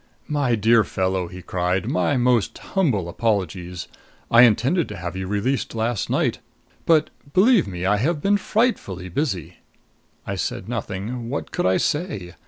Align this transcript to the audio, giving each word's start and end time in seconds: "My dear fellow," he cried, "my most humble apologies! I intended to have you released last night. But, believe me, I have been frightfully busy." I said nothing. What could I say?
"My 0.27 0.55
dear 0.55 0.83
fellow," 0.83 1.27
he 1.27 1.43
cried, 1.43 1.85
"my 1.87 2.17
most 2.17 2.57
humble 2.57 3.07
apologies! 3.07 3.87
I 4.31 4.41
intended 4.45 4.89
to 4.89 4.97
have 4.97 5.15
you 5.15 5.27
released 5.27 5.75
last 5.75 6.09
night. 6.09 6.39
But, 6.87 7.11
believe 7.33 7.67
me, 7.67 7.85
I 7.85 7.97
have 7.97 8.19
been 8.19 8.37
frightfully 8.37 9.09
busy." 9.09 9.57
I 10.25 10.37
said 10.37 10.67
nothing. 10.67 11.29
What 11.29 11.51
could 11.51 11.67
I 11.67 11.77
say? 11.77 12.33